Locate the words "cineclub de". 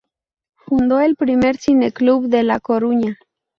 1.57-2.41